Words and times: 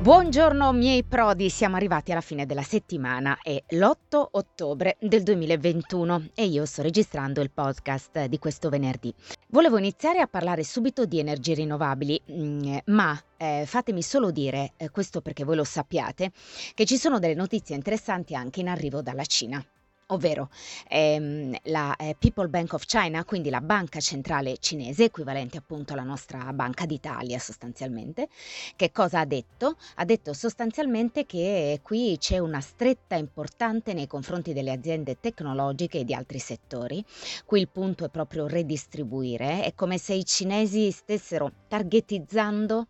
Buongiorno 0.00 0.72
miei 0.72 1.02
prodi, 1.02 1.50
siamo 1.50 1.74
arrivati 1.74 2.12
alla 2.12 2.20
fine 2.20 2.46
della 2.46 2.62
settimana, 2.62 3.36
è 3.42 3.60
l'8 3.70 4.28
ottobre 4.30 4.96
del 5.00 5.24
2021 5.24 6.28
e 6.34 6.44
io 6.44 6.64
sto 6.66 6.82
registrando 6.82 7.40
il 7.40 7.50
podcast 7.50 8.26
di 8.26 8.38
questo 8.38 8.68
venerdì. 8.68 9.12
Volevo 9.48 9.76
iniziare 9.76 10.20
a 10.20 10.28
parlare 10.28 10.62
subito 10.62 11.04
di 11.04 11.18
energie 11.18 11.54
rinnovabili, 11.54 12.22
mm, 12.30 12.76
ma 12.86 13.20
eh, 13.36 13.64
fatemi 13.66 14.00
solo 14.00 14.30
dire, 14.30 14.74
eh, 14.76 14.88
questo 14.90 15.20
perché 15.20 15.42
voi 15.42 15.56
lo 15.56 15.64
sappiate, 15.64 16.30
che 16.74 16.84
ci 16.84 16.96
sono 16.96 17.18
delle 17.18 17.34
notizie 17.34 17.74
interessanti 17.74 18.36
anche 18.36 18.60
in 18.60 18.68
arrivo 18.68 19.02
dalla 19.02 19.24
Cina 19.24 19.62
ovvero 20.08 20.48
ehm, 20.88 21.54
la 21.64 21.94
eh, 21.96 22.16
People 22.18 22.48
Bank 22.48 22.72
of 22.72 22.84
China, 22.86 23.24
quindi 23.24 23.50
la 23.50 23.60
banca 23.60 24.00
centrale 24.00 24.56
cinese, 24.58 25.04
equivalente 25.04 25.58
appunto 25.58 25.92
alla 25.92 26.02
nostra 26.02 26.52
Banca 26.52 26.86
d'Italia 26.86 27.38
sostanzialmente, 27.38 28.28
che 28.76 28.90
cosa 28.90 29.20
ha 29.20 29.24
detto? 29.24 29.76
Ha 29.96 30.04
detto 30.04 30.32
sostanzialmente 30.32 31.26
che 31.26 31.80
qui 31.82 32.16
c'è 32.18 32.38
una 32.38 32.60
stretta 32.60 33.16
importante 33.16 33.92
nei 33.92 34.06
confronti 34.06 34.52
delle 34.52 34.72
aziende 34.72 35.20
tecnologiche 35.20 36.00
e 36.00 36.04
di 36.04 36.14
altri 36.14 36.38
settori. 36.38 37.04
Qui 37.44 37.60
il 37.60 37.68
punto 37.68 38.04
è 38.04 38.08
proprio 38.08 38.46
redistribuire, 38.46 39.62
è 39.64 39.74
come 39.74 39.98
se 39.98 40.14
i 40.14 40.24
cinesi 40.24 40.90
stessero 40.90 41.52
targetizzando 41.68 42.86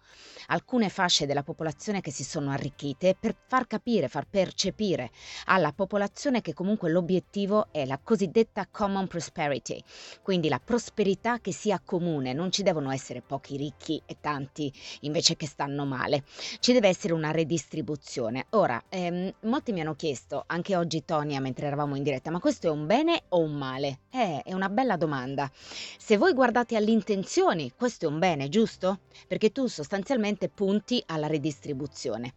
alcune 0.46 0.88
fasce 0.88 1.26
della 1.26 1.42
popolazione 1.42 2.00
che 2.00 2.12
si 2.12 2.22
sono 2.24 2.50
arricchite 2.50 3.16
per 3.18 3.34
far 3.46 3.66
capire, 3.66 4.08
far 4.08 4.26
percepire 4.28 5.10
alla 5.46 5.72
popolazione 5.72 6.40
che 6.40 6.54
comunque 6.54 6.90
l'obiettivo 6.90 7.06
l'obiettivo 7.08 7.68
è 7.70 7.86
la 7.86 7.98
cosiddetta 8.02 8.68
common 8.70 9.06
prosperity, 9.06 9.82
quindi 10.20 10.50
la 10.50 10.60
prosperità 10.62 11.40
che 11.40 11.52
sia 11.52 11.80
comune, 11.82 12.34
non 12.34 12.52
ci 12.52 12.62
devono 12.62 12.90
essere 12.90 13.22
pochi 13.22 13.56
ricchi 13.56 14.02
e 14.04 14.18
tanti 14.20 14.70
invece 15.00 15.34
che 15.34 15.46
stanno 15.46 15.86
male, 15.86 16.24
ci 16.60 16.74
deve 16.74 16.88
essere 16.88 17.14
una 17.14 17.30
redistribuzione. 17.30 18.46
Ora, 18.50 18.82
ehm, 18.90 19.32
molti 19.44 19.72
mi 19.72 19.80
hanno 19.80 19.94
chiesto, 19.94 20.44
anche 20.46 20.76
oggi 20.76 21.06
Tonia 21.06 21.40
mentre 21.40 21.66
eravamo 21.66 21.96
in 21.96 22.02
diretta, 22.02 22.30
ma 22.30 22.40
questo 22.40 22.66
è 22.66 22.70
un 22.70 22.86
bene 22.86 23.22
o 23.30 23.38
un 23.38 23.52
male? 23.52 24.00
Eh, 24.10 24.42
è 24.42 24.52
una 24.52 24.68
bella 24.68 24.96
domanda. 24.98 25.50
Se 25.54 26.18
voi 26.18 26.34
guardate 26.34 26.76
alle 26.76 26.90
intenzioni, 26.90 27.72
questo 27.74 28.04
è 28.04 28.08
un 28.08 28.18
bene, 28.18 28.50
giusto? 28.50 29.00
Perché 29.26 29.50
tu 29.50 29.66
sostanzialmente 29.66 30.50
punti 30.50 31.02
alla 31.06 31.26
redistribuzione. 31.26 32.34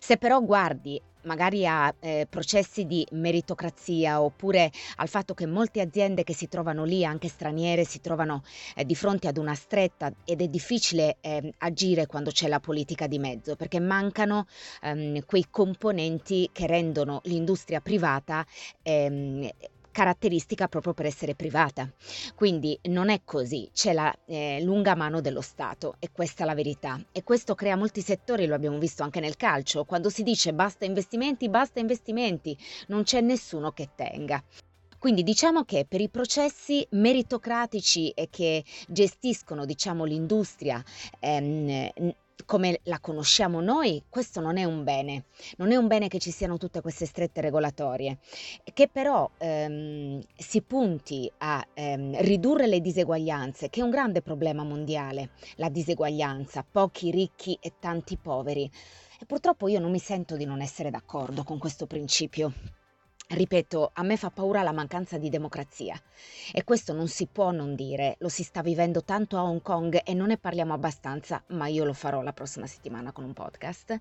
Se 0.00 0.16
però 0.16 0.40
guardi 0.40 1.00
magari 1.22 1.66
a 1.66 1.94
eh, 2.00 2.26
processi 2.28 2.84
di 2.86 3.06
meritocrazia 3.12 4.20
oppure 4.22 4.70
al 4.96 5.08
fatto 5.08 5.34
che 5.34 5.46
molte 5.46 5.80
aziende 5.80 6.24
che 6.24 6.34
si 6.34 6.48
trovano 6.48 6.84
lì, 6.84 7.04
anche 7.04 7.28
straniere, 7.28 7.84
si 7.84 8.00
trovano 8.00 8.42
eh, 8.74 8.84
di 8.84 8.94
fronte 8.94 9.28
ad 9.28 9.36
una 9.36 9.54
stretta 9.54 10.12
ed 10.24 10.42
è 10.42 10.48
difficile 10.48 11.16
eh, 11.20 11.52
agire 11.58 12.06
quando 12.06 12.30
c'è 12.30 12.48
la 12.48 12.60
politica 12.60 13.06
di 13.06 13.18
mezzo 13.18 13.56
perché 13.56 13.80
mancano 13.80 14.46
ehm, 14.82 15.24
quei 15.24 15.46
componenti 15.50 16.48
che 16.52 16.66
rendono 16.66 17.20
l'industria 17.24 17.80
privata 17.80 18.46
ehm, 18.82 19.48
caratteristica 19.98 20.68
proprio 20.68 20.94
per 20.94 21.06
essere 21.06 21.34
privata. 21.34 21.90
Quindi 22.36 22.78
non 22.82 23.08
è 23.08 23.22
così, 23.24 23.68
c'è 23.72 23.92
la 23.92 24.16
eh, 24.26 24.62
lunga 24.62 24.94
mano 24.94 25.20
dello 25.20 25.40
Stato 25.40 25.96
e 25.98 26.10
questa 26.12 26.44
è 26.44 26.46
la 26.46 26.54
verità. 26.54 27.00
E 27.10 27.24
questo 27.24 27.56
crea 27.56 27.74
molti 27.74 28.00
settori, 28.00 28.46
lo 28.46 28.54
abbiamo 28.54 28.78
visto 28.78 29.02
anche 29.02 29.18
nel 29.18 29.36
calcio, 29.36 29.84
quando 29.84 30.08
si 30.08 30.22
dice 30.22 30.54
basta 30.54 30.84
investimenti, 30.84 31.48
basta 31.48 31.80
investimenti, 31.80 32.56
non 32.86 33.02
c'è 33.02 33.20
nessuno 33.20 33.72
che 33.72 33.88
tenga. 33.96 34.40
Quindi 35.00 35.24
diciamo 35.24 35.64
che 35.64 35.84
per 35.88 36.00
i 36.00 36.08
processi 36.08 36.86
meritocratici 36.90 38.10
e 38.10 38.28
che 38.30 38.62
gestiscono 38.86 39.64
diciamo, 39.64 40.04
l'industria 40.04 40.80
ehm, 41.18 41.90
come 42.44 42.80
la 42.84 42.98
conosciamo 43.00 43.60
noi, 43.60 44.04
questo 44.08 44.40
non 44.40 44.56
è 44.56 44.64
un 44.64 44.84
bene. 44.84 45.24
Non 45.56 45.72
è 45.72 45.76
un 45.76 45.86
bene 45.86 46.08
che 46.08 46.18
ci 46.18 46.30
siano 46.30 46.56
tutte 46.56 46.80
queste 46.80 47.06
strette 47.06 47.40
regolatorie, 47.40 48.18
che 48.72 48.88
però 48.88 49.30
ehm, 49.38 50.20
si 50.36 50.62
punti 50.62 51.30
a 51.38 51.66
ehm, 51.74 52.20
ridurre 52.22 52.66
le 52.66 52.80
diseguaglianze, 52.80 53.68
che 53.70 53.80
è 53.80 53.84
un 53.84 53.90
grande 53.90 54.22
problema 54.22 54.62
mondiale, 54.62 55.30
la 55.56 55.68
diseguaglianza, 55.68 56.64
pochi 56.70 57.10
ricchi 57.10 57.58
e 57.60 57.74
tanti 57.78 58.16
poveri. 58.16 58.70
E 59.20 59.26
purtroppo 59.26 59.68
io 59.68 59.80
non 59.80 59.90
mi 59.90 59.98
sento 59.98 60.36
di 60.36 60.44
non 60.44 60.60
essere 60.60 60.90
d'accordo 60.90 61.42
con 61.42 61.58
questo 61.58 61.86
principio. 61.86 62.52
Ripeto, 63.30 63.90
a 63.92 64.02
me 64.04 64.16
fa 64.16 64.30
paura 64.30 64.62
la 64.62 64.72
mancanza 64.72 65.18
di 65.18 65.28
democrazia 65.28 66.00
e 66.50 66.64
questo 66.64 66.94
non 66.94 67.08
si 67.08 67.26
può 67.26 67.50
non 67.50 67.74
dire, 67.74 68.16
lo 68.20 68.30
si 68.30 68.42
sta 68.42 68.62
vivendo 68.62 69.04
tanto 69.04 69.36
a 69.36 69.42
Hong 69.42 69.60
Kong 69.60 70.00
e 70.02 70.14
non 70.14 70.28
ne 70.28 70.38
parliamo 70.38 70.72
abbastanza, 70.72 71.42
ma 71.48 71.66
io 71.66 71.84
lo 71.84 71.92
farò 71.92 72.22
la 72.22 72.32
prossima 72.32 72.66
settimana 72.66 73.12
con 73.12 73.24
un 73.24 73.34
podcast, 73.34 73.98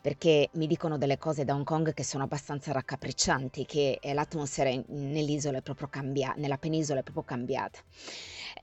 perché 0.00 0.48
mi 0.52 0.68
dicono 0.68 0.96
delle 0.96 1.18
cose 1.18 1.44
da 1.44 1.54
Hong 1.54 1.64
Kong 1.64 1.92
che 1.92 2.04
sono 2.04 2.22
abbastanza 2.22 2.70
raccapriccianti, 2.70 3.66
che 3.66 3.98
l'atmosfera 4.00 4.70
nell'isola 4.90 5.58
è 5.58 5.62
proprio 5.62 5.88
cambiata, 5.88 6.38
nella 6.38 6.56
penisola 6.56 7.00
è 7.00 7.02
proprio 7.02 7.24
cambiata. 7.24 7.80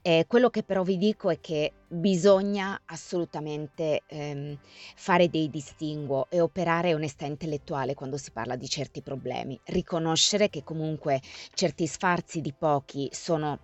E 0.01 0.23
quello 0.29 0.49
che 0.49 0.63
però 0.63 0.83
vi 0.83 0.97
dico 0.97 1.29
è 1.29 1.41
che 1.41 1.73
bisogna 1.89 2.79
assolutamente 2.85 4.03
ehm, 4.05 4.57
fare 4.95 5.29
dei 5.29 5.49
distinguo 5.49 6.27
e 6.29 6.39
operare 6.41 6.93
onestà 6.93 7.25
intellettuale 7.25 7.93
quando 7.95 8.17
si 8.17 8.31
parla 8.31 8.55
di 8.55 8.67
certi 8.67 9.01
problemi, 9.01 9.59
riconoscere 9.65 10.49
che 10.49 10.63
comunque 10.63 11.19
certi 11.53 11.87
sfarzi 11.87 12.41
di 12.41 12.53
pochi 12.55 13.07
sono 13.11 13.59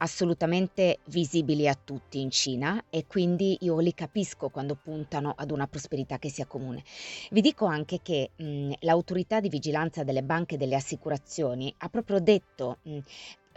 assolutamente 0.00 1.00
visibili 1.06 1.66
a 1.66 1.74
tutti 1.82 2.20
in 2.20 2.30
Cina 2.30 2.80
e 2.88 3.04
quindi 3.06 3.56
io 3.62 3.80
li 3.80 3.92
capisco 3.94 4.48
quando 4.48 4.76
puntano 4.76 5.32
ad 5.36 5.50
una 5.50 5.66
prosperità 5.66 6.18
che 6.18 6.30
sia 6.30 6.46
comune. 6.46 6.84
Vi 7.30 7.40
dico 7.40 7.66
anche 7.66 7.98
che 8.00 8.30
mh, 8.36 8.74
l'autorità 8.80 9.40
di 9.40 9.48
vigilanza 9.48 10.04
delle 10.04 10.22
banche 10.22 10.54
e 10.54 10.58
delle 10.58 10.76
assicurazioni 10.76 11.74
ha 11.78 11.88
proprio 11.88 12.20
detto 12.20 12.78
mh, 12.82 12.98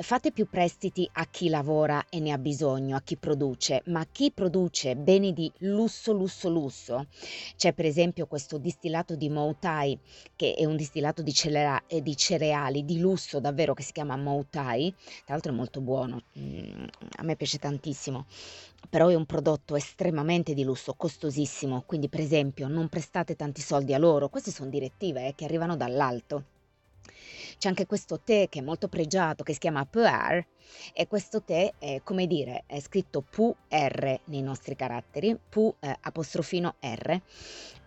fate 0.02 0.32
più 0.32 0.48
prestiti 0.48 1.08
a 1.14 1.26
chi 1.26 1.50
lavora 1.50 2.06
e 2.10 2.20
ne 2.20 2.32
ha 2.32 2.38
bisogno, 2.38 2.96
a 2.96 3.02
chi 3.02 3.18
produce, 3.18 3.82
ma 3.86 4.06
chi 4.12 4.32
produce 4.32 4.96
beni 4.96 5.34
di 5.34 5.52
lusso, 5.60 6.14
lusso, 6.14 6.50
lusso. 6.50 7.08
C'è 7.56 7.74
per 7.74 7.86
esempio 7.86 8.28
questo 8.28 8.58
distillato 8.58 9.16
di 9.16 9.30
Moutai, 9.30 9.98
che 10.36 10.54
è 10.54 10.66
un 10.66 10.76
distillato 10.76 11.22
di, 11.22 11.34
celera- 11.34 11.84
eh, 11.88 12.02
di 12.02 12.16
cereali 12.16 12.86
di 12.86 13.00
lusso 13.00 13.40
davvero 13.40 13.74
che 13.74 13.84
si 13.84 13.92
chiama 13.92 14.18
Moutai, 14.18 14.94
tra 15.26 15.34
l'altro 15.34 15.52
è 15.52 15.56
molto 15.56 15.82
buono, 15.82 16.22
mm, 16.38 16.84
a 17.18 17.24
me 17.24 17.36
piace 17.36 17.58
tantissimo 17.58 18.26
però 18.90 19.08
è 19.08 19.16
un 19.16 19.26
prodotto 19.26 19.76
estremamente 19.76 20.54
di 20.54 20.64
lusso, 20.64 20.96
costosissimo, 20.96 21.84
quindi 21.86 22.10
per 22.10 22.20
esempio 22.20 22.68
non 22.68 22.90
prestate 22.90 23.36
tanti 23.36 23.62
soldi 23.62 23.94
a 23.94 23.98
loro, 23.98 24.30
queste 24.30 24.52
sono 24.52 24.70
direttive 24.70 25.28
eh, 25.28 25.36
che 25.36 25.46
arrivano 25.46 25.78
dall'alto. 25.78 26.51
C'è 27.62 27.68
anche 27.68 27.86
questo 27.86 28.20
tè 28.20 28.50
che 28.50 28.58
è 28.58 28.64
molto 28.64 28.88
pregiato, 28.88 29.44
che 29.44 29.54
si 29.54 29.60
chiama 29.60 29.86
Pu'er, 29.86 30.44
e 30.94 31.06
questo 31.06 31.44
tè, 31.44 31.72
è, 31.78 32.02
come 32.04 32.26
dire, 32.26 32.64
è 32.66 32.80
scritto 32.80 33.22
Pu-R 33.22 34.20
nei 34.24 34.42
nostri 34.42 34.76
caratteri, 34.76 35.38
Pu 35.48 35.72
eh, 35.80 35.96
apostrofino 36.02 36.78
R, 36.80 37.22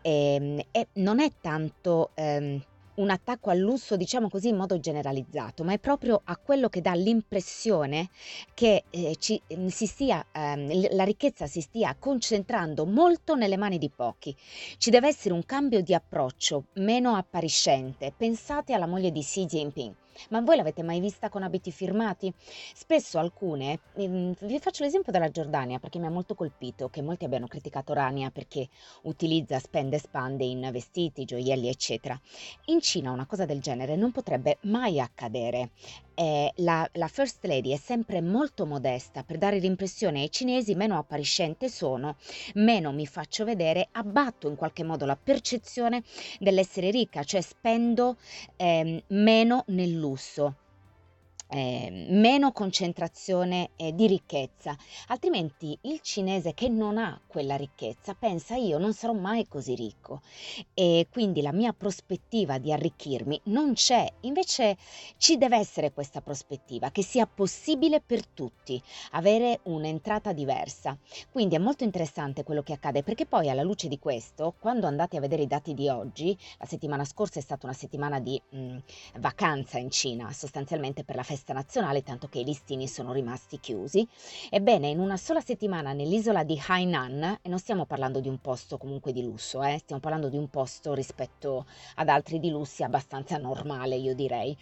e, 0.00 0.34
ehm, 0.34 0.60
e, 0.70 0.86
non 0.92 1.18
è 1.18 1.28
tanto... 1.40 2.12
Ehm, 2.14 2.62
un 2.97 3.10
attacco 3.10 3.50
al 3.50 3.59
lusso, 3.59 3.97
diciamo 3.97 4.28
così, 4.28 4.49
in 4.49 4.56
modo 4.56 4.78
generalizzato, 4.78 5.65
ma 5.65 5.72
è 5.72 5.78
proprio 5.78 6.21
a 6.25 6.37
quello 6.37 6.69
che 6.69 6.81
dà 6.81 6.94
l'impressione 6.94 8.09
che 8.55 8.84
eh, 8.91 9.16
ci, 9.19 9.41
mm, 9.55 9.66
stia, 9.69 10.25
ehm, 10.32 10.94
la 10.94 11.04
ricchezza 11.04 11.47
si 11.47 11.60
stia 11.60 11.97
concentrando 11.99 12.84
molto 12.84 13.34
nelle 13.34 13.56
mani 13.56 13.78
di 13.78 13.91
pochi. 13.91 14.34
Ci 14.78 14.91
deve 14.91 15.09
essere 15.09 15.34
un 15.34 15.44
cambio 15.44 15.83
di 15.83 15.94
approccio 15.94 16.65
meno 16.75 17.15
appariscente. 17.15 18.12
Pensate 18.16 18.72
alla 18.72 18.86
moglie 18.86 19.10
di 19.10 19.21
Xi 19.21 19.45
Jinping. 19.47 19.95
Ma 20.31 20.41
voi 20.41 20.57
l'avete 20.57 20.83
mai 20.83 21.01
vista 21.01 21.28
con 21.28 21.43
abiti 21.43 21.71
firmati? 21.71 22.33
Spesso 22.75 23.19
alcune, 23.19 23.81
mm, 24.01 24.33
vi 24.41 24.59
faccio 24.59 24.84
l'esempio 24.84 25.13
della 25.13 25.31
Giordania 25.31 25.78
perché 25.78 25.99
mi 25.99 26.07
ha 26.07 26.11
molto 26.11 26.34
colpito 26.34 26.89
che 26.89 27.03
molti 27.03 27.25
abbiano 27.25 27.47
criticato 27.47 27.93
Rania 27.93 28.31
perché 28.31 28.69
utilizza, 29.03 29.59
spende 29.59 29.97
e 29.97 30.01
spande 30.01 30.45
in 30.45 30.69
vestiti, 30.72 31.25
gioielli, 31.25 31.69
eccetera. 31.69 32.19
In 32.66 32.81
Cina 32.81 33.11
una 33.11 33.27
cosa 33.27 33.45
del 33.45 33.61
genere 33.61 33.97
non 33.97 34.13
potrebbe 34.13 34.59
mai 34.63 35.01
accadere 35.01 35.71
eh, 36.15 36.53
la, 36.57 36.89
la, 36.93 37.09
First 37.09 37.45
Lady 37.45 37.72
è 37.72 37.77
sempre 37.77 38.21
molto 38.21 38.66
modesta 38.66 39.25
per 39.25 39.37
dare 39.37 39.59
l'impressione 39.59 40.21
ai 40.21 40.31
cinesi 40.31 40.75
meno 40.75 40.97
appariscente 40.97 41.69
sono, 41.69 42.16
meno 42.55 42.93
mi 42.93 43.07
faccio 43.07 43.45
vedere, 43.45 43.89
abbatto 43.93 44.49
in 44.49 44.55
qualche 44.55 44.84
modo 44.84 45.05
la 45.07 45.16
percezione 45.16 46.03
dell'essere 46.39 46.91
ricca, 46.91 47.25
cioè 47.25 47.41
spendo 47.41 48.16
eh, 48.57 49.03
meno 49.09 49.65
nel 49.69 49.99
lusso. 50.04 50.54
Eh, 51.54 52.06
meno 52.09 52.51
concentrazione 52.51 53.71
eh, 53.77 53.95
di 53.95 54.09
ricchezza, 54.09 54.77
altrimenti 55.06 55.78
il 55.83 56.01
cinese 56.01 56.53
che 56.53 56.68
non 56.68 56.98
ha 56.98 57.21
quella 57.28 57.54
ricchezza 57.54 58.15
pensa 58.15 58.56
io 58.56 58.78
non 58.78 58.92
sarò 58.92 59.12
mai 59.12 59.47
così 59.47 59.77
ricco. 59.77 60.21
E 60.74 61.06
quindi 61.10 61.42
la 61.42 61.53
mia 61.53 61.72
prospettiva 61.72 62.59
di 62.59 62.72
arricchirmi 62.72 63.41
non 63.45 63.74
c'è, 63.74 64.10
invece 64.22 64.77
ci 65.16 65.39
deve 65.39 65.56
essere 65.56 65.92
questa 65.92 66.21
prospettiva 66.21 66.91
che 66.91 67.04
sia 67.04 67.27
possibile 67.27 68.01
per 68.01 68.27
tutti 68.27 68.83
avere 69.12 69.60
un'entrata 69.65 70.33
diversa. 70.33 70.98
Quindi 71.30 71.54
è 71.54 71.59
molto 71.59 71.84
interessante 71.84 72.42
quello 72.42 72.62
che 72.62 72.72
accade 72.72 73.04
perché 73.04 73.27
poi 73.27 73.48
alla 73.48 73.62
luce 73.62 73.86
di 73.86 74.01
questo, 74.01 74.54
quando 74.59 74.89
andate 74.89 75.18
a 75.18 75.21
vedere 75.21 75.42
i 75.42 75.47
dati 75.47 75.72
di 75.72 75.89
oggi, 75.89 76.36
la 76.59 76.66
settimana 76.66 77.04
scorsa 77.04 77.39
è 77.39 77.42
stata 77.42 77.66
una 77.66 77.77
settimana 77.77 78.18
di 78.18 78.41
mh, 78.51 78.59
mm, 78.59 78.77
vacanza 79.18 79.78
in 79.78 79.91
Cina, 79.91 80.33
sostanzialmente 80.33 81.04
per 81.04 81.15
la 81.15 81.22
festa 81.22 81.43
nazionale, 81.52 82.02
tanto 82.02 82.28
che 82.28 82.41
i 82.41 82.44
listini 82.44 82.88
sono 82.88 83.12
rimasti 83.12 83.60
chiusi. 83.60 84.06
Ebbene, 84.50 84.88
in 84.88 84.98
una 84.98 85.16
sola 85.16 85.41
settimana 85.41 85.92
nell'isola 85.92 86.44
di 86.44 86.60
Hainan, 86.66 87.38
e 87.42 87.48
non 87.48 87.58
stiamo 87.58 87.84
parlando 87.84 88.20
di 88.20 88.28
un 88.28 88.41
posto 88.41 88.78
comunque 88.78 89.12
di 89.12 89.22
lusso, 89.22 89.62
eh, 89.62 89.78
stiamo 89.78 90.00
parlando 90.00 90.28
di 90.28 90.36
un 90.36 90.48
posto 90.48 90.94
rispetto 90.94 91.66
ad 91.96 92.08
altri 92.08 92.41
di 92.41 92.50
lussi 92.50 92.82
abbastanza 92.82 93.36
normale, 93.36 93.96
io 93.96 94.14
direi. 94.14 94.56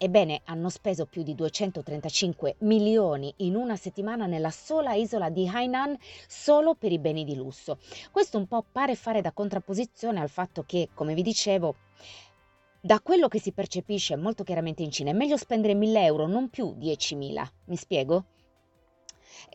Ebbene, 0.00 0.42
hanno 0.44 0.68
speso 0.68 1.06
più 1.06 1.24
di 1.24 1.34
235 1.34 2.54
milioni 2.58 3.34
in 3.38 3.56
una 3.56 3.74
settimana 3.74 4.26
nella 4.26 4.52
sola 4.52 4.94
isola 4.94 5.28
di 5.28 5.48
Hainan 5.48 5.96
solo 6.28 6.76
per 6.76 6.92
i 6.92 7.00
beni 7.00 7.24
di 7.24 7.34
lusso. 7.34 7.78
Questo 8.12 8.38
un 8.38 8.46
po' 8.46 8.64
pare 8.70 8.94
fare 8.94 9.22
da 9.22 9.32
contrapposizione 9.32 10.20
al 10.20 10.30
fatto 10.30 10.62
che, 10.64 10.90
come 10.94 11.14
vi 11.14 11.22
dicevo, 11.22 11.74
da 12.80 13.00
quello 13.00 13.26
che 13.26 13.40
si 13.40 13.52
percepisce 13.52 14.14
molto 14.16 14.44
chiaramente 14.44 14.82
in 14.82 14.90
Cina 14.90 15.10
è 15.10 15.14
meglio 15.14 15.36
spendere 15.36 15.74
1000 15.74 16.04
euro, 16.04 16.26
non 16.26 16.48
più 16.48 16.76
10.000. 16.78 17.46
Mi 17.64 17.76
spiego? 17.76 18.24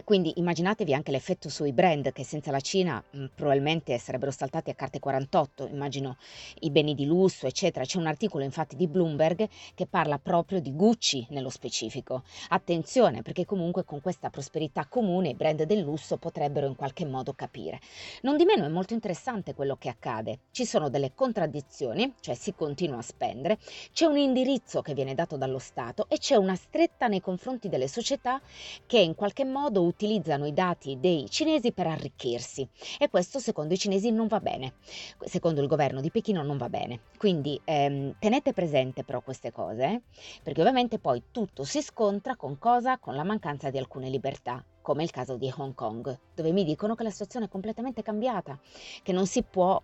Quindi 0.04 0.34
immaginatevi 0.36 0.94
anche 0.94 1.12
l'effetto 1.12 1.50
sui 1.50 1.74
brand 1.74 2.12
che 2.12 2.24
senza 2.24 2.52
la 2.52 2.60
Cina 2.60 3.04
mh, 3.10 3.26
probabilmente 3.36 3.98
sarebbero 3.98 4.32
saltati 4.32 4.70
a 4.70 4.74
carte 4.74 5.00
48, 5.00 5.68
immagino 5.68 6.18
i 6.60 6.70
beni 6.70 6.96
di 6.96 7.06
lusso, 7.06 7.48
eccetera. 7.48 7.86
C'è 7.86 7.98
un 7.98 8.08
articolo 8.08 8.44
infatti 8.44 8.76
di 8.76 8.88
Bloomberg 8.88 9.48
che 9.76 9.86
parla 9.86 10.20
proprio 10.20 10.60
di 10.60 10.74
Gucci 10.76 11.26
nello 11.30 11.50
specifico. 11.50 12.24
Attenzione 12.50 13.22
perché 13.22 13.46
comunque 13.46 13.84
con 13.84 14.02
questa 14.02 14.30
prosperità 14.30 14.86
comune 14.88 15.30
i 15.30 15.36
brand 15.36 15.64
del 15.64 15.80
lusso 15.80 16.18
potrebbero 16.18 16.68
in 16.68 16.76
qualche 16.76 17.06
modo 17.06 17.34
capire. 17.34 17.80
Non 18.22 18.38
di 18.38 18.46
meno 18.46 18.66
è 18.66 18.70
molto 18.70 18.94
interessante 18.94 19.54
quello 19.54 19.76
che 19.76 19.90
accade. 19.90 20.40
Ci 20.52 20.66
sono 20.66 20.90
delle 20.90 21.14
contraddizioni, 21.14 22.14
cioè 22.20 22.36
si 22.36 22.54
continua 22.54 23.00
a 23.00 23.02
spendere, 23.02 23.58
c'è 23.92 24.06
un 24.06 24.18
indirizzo 24.18 24.82
che 24.82 24.94
viene 24.94 25.16
dato 25.16 25.38
dallo 25.38 25.60
Stato 25.60 26.06
e 26.10 26.18
c'è 26.18 26.36
una 26.36 26.56
stretta 26.56 27.08
nei 27.08 27.22
confronti 27.22 27.70
delle 27.70 27.88
società 27.88 28.42
che 28.86 29.00
in 29.00 29.16
qualche 29.16 29.46
modo 29.46 29.73
utilizzano 29.82 30.46
i 30.46 30.54
dati 30.54 31.00
dei 31.00 31.30
cinesi 31.30 31.72
per 31.72 31.88
arricchirsi 31.88 32.68
e 33.00 33.10
questo 33.10 33.40
secondo 33.40 33.74
i 33.74 33.78
cinesi 33.78 34.12
non 34.12 34.28
va 34.28 34.40
bene, 34.40 34.74
secondo 35.24 35.62
il 35.62 35.68
governo 35.68 36.02
di 36.02 36.12
Pechino 36.12 36.44
non 36.44 36.58
va 36.58 36.70
bene. 36.70 37.00
Quindi 37.18 37.60
ehm, 37.64 38.16
tenete 38.20 38.54
presente 38.54 39.04
però 39.04 39.22
queste 39.22 39.52
cose, 39.52 40.04
perché 40.44 40.62
ovviamente 40.62 41.00
poi 41.00 41.24
tutto 41.32 41.64
si 41.64 41.82
scontra 41.82 42.36
con 42.36 42.58
cosa? 42.58 42.98
Con 42.98 43.16
la 43.16 43.24
mancanza 43.24 43.70
di 43.70 43.78
alcune 43.78 44.10
libertà 44.10 44.64
come 44.82 45.04
il 45.04 45.12
caso 45.12 45.38
di 45.38 45.52
Hong 45.56 45.74
Kong, 45.74 46.20
dove 46.36 46.52
mi 46.52 46.66
dicono 46.66 46.94
che 46.94 47.04
la 47.04 47.10
situazione 47.10 47.46
è 47.46 47.50
completamente 47.50 48.04
cambiata, 48.04 48.60
che 49.02 49.14
non 49.14 49.26
si 49.26 49.42
può 49.42 49.82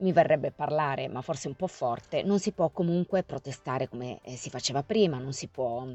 mi 0.00 0.12
verrebbe 0.12 0.50
parlare, 0.50 1.08
ma 1.08 1.20
forse 1.20 1.48
un 1.48 1.54
po' 1.54 1.66
forte, 1.66 2.22
non 2.22 2.38
si 2.38 2.52
può 2.52 2.70
comunque 2.70 3.22
protestare 3.22 3.88
come 3.88 4.20
eh, 4.22 4.36
si 4.36 4.50
faceva 4.50 4.82
prima, 4.82 5.18
non 5.18 5.32
si 5.32 5.46
può 5.46 5.86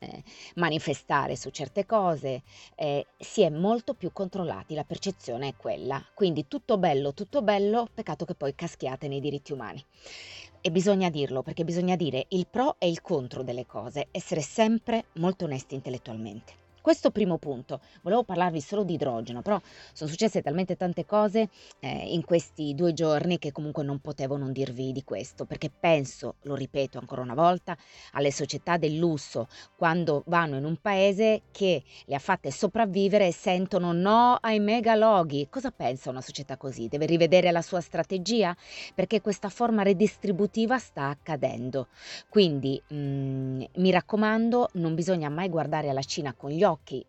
eh, 0.00 0.22
manifestare 0.56 1.36
su 1.36 1.50
certe 1.50 1.86
cose, 1.86 2.42
eh, 2.74 3.06
si 3.18 3.42
è 3.42 3.50
molto 3.50 3.94
più 3.94 4.12
controllati, 4.12 4.74
la 4.74 4.84
percezione 4.84 5.48
è 5.48 5.54
quella. 5.56 6.04
Quindi 6.14 6.48
tutto 6.48 6.78
bello, 6.78 7.14
tutto 7.14 7.42
bello, 7.42 7.88
peccato 7.92 8.24
che 8.24 8.34
poi 8.34 8.54
caschiate 8.54 9.08
nei 9.08 9.20
diritti 9.20 9.52
umani. 9.52 9.84
E 10.60 10.70
bisogna 10.70 11.10
dirlo, 11.10 11.42
perché 11.42 11.64
bisogna 11.64 11.96
dire 11.96 12.26
il 12.28 12.46
pro 12.46 12.76
e 12.78 12.88
il 12.88 13.02
contro 13.02 13.42
delle 13.42 13.66
cose, 13.66 14.08
essere 14.10 14.40
sempre 14.40 15.04
molto 15.14 15.44
onesti 15.44 15.74
intellettualmente. 15.74 16.63
Questo 16.84 17.10
primo 17.10 17.38
punto. 17.38 17.80
Volevo 18.02 18.24
parlarvi 18.24 18.60
solo 18.60 18.84
di 18.84 18.92
idrogeno, 18.92 19.40
però 19.40 19.58
sono 19.94 20.10
successe 20.10 20.42
talmente 20.42 20.76
tante 20.76 21.06
cose 21.06 21.48
eh, 21.80 22.12
in 22.12 22.26
questi 22.26 22.74
due 22.74 22.92
giorni 22.92 23.38
che 23.38 23.52
comunque 23.52 23.82
non 23.82 24.00
potevo 24.00 24.36
non 24.36 24.52
dirvi 24.52 24.92
di 24.92 25.02
questo, 25.02 25.46
perché 25.46 25.70
penso, 25.70 26.34
lo 26.42 26.54
ripeto 26.54 26.98
ancora 26.98 27.22
una 27.22 27.32
volta, 27.32 27.74
alle 28.12 28.30
società 28.30 28.76
del 28.76 28.98
lusso 28.98 29.48
quando 29.74 30.24
vanno 30.26 30.58
in 30.58 30.66
un 30.66 30.76
paese 30.76 31.44
che 31.52 31.82
le 32.04 32.14
ha 32.16 32.18
fatte 32.18 32.50
sopravvivere 32.50 33.28
e 33.28 33.32
sentono 33.32 33.92
no 33.92 34.36
ai 34.38 34.60
megaloghi. 34.60 35.48
Cosa 35.48 35.70
pensa 35.70 36.10
una 36.10 36.20
società 36.20 36.58
così? 36.58 36.88
Deve 36.88 37.06
rivedere 37.06 37.50
la 37.50 37.62
sua 37.62 37.80
strategia? 37.80 38.54
Perché 38.94 39.22
questa 39.22 39.48
forma 39.48 39.82
redistributiva 39.82 40.76
sta 40.76 41.08
accadendo. 41.08 41.88
Quindi 42.28 42.78
mh, 42.88 42.94
mm, 42.94 43.62
mi 43.76 43.90
raccomando, 43.90 44.68
non 44.74 44.94
bisogna 44.94 45.30
mai 45.30 45.48
guardare 45.48 45.88
alla 45.88 46.02
Cina 46.02 46.34
con 46.34 46.50
gli 46.50 46.62
occhi 46.62 46.72
occhi 46.74 47.04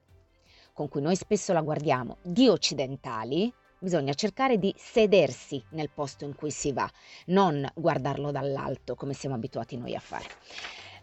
con 0.74 0.90
cui 0.90 1.02
noi 1.02 1.16
spesso 1.16 1.54
la 1.54 1.62
guardiamo 1.62 2.18
di 2.22 2.50
occidentali, 2.50 3.52
bisogna 3.80 4.14
cercare 4.14 4.58
di 4.58 4.74
sedersi 4.78 5.64
nel 5.70 5.90
posto 5.90 6.26
in 6.26 6.36
cui 6.36 6.52
si 6.52 6.74
va, 6.74 6.90
non 7.28 7.66
guardarlo 7.74 8.32
dall'alto 8.32 8.96
come 8.96 9.14
siamo 9.14 9.36
abituati 9.36 9.78
noi 9.78 9.96
a 9.96 10.00
fare. 10.00 10.26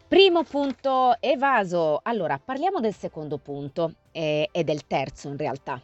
Primo 0.07 0.43
punto 0.43 1.17
evaso. 1.21 2.01
Allora, 2.03 2.39
parliamo 2.39 2.81
del 2.81 2.95
secondo 2.95 3.39
punto 3.39 3.95
eh, 4.13 4.49
e 4.53 4.63
del 4.63 4.87
terzo 4.87 5.29
in 5.29 5.39
realtà. 5.39 5.81